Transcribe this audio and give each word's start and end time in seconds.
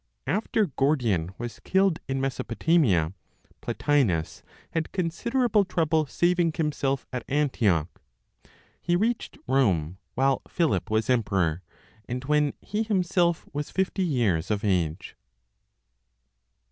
After 0.25 0.65
Gordian 0.65 1.31
was 1.37 1.59
killed 1.59 1.99
in 2.07 2.19
Mesopotamia, 2.19 3.13
Plotinos 3.61 4.41
had 4.71 4.91
considerable 4.91 5.63
trouble 5.63 6.07
saving 6.07 6.53
himself 6.53 7.05
at 7.13 7.23
Antioch. 7.27 8.01
He 8.81 8.95
reached 8.95 9.37
Rome 9.45 9.99
while 10.15 10.41
Philip 10.47 10.89
was 10.89 11.07
emperor, 11.07 11.61
and 12.09 12.23
when 12.25 12.53
he 12.61 12.81
himself 12.81 13.47
was 13.53 13.69
50 13.69 14.01
years 14.03 14.49
of 14.49 14.65
age. 14.65 15.15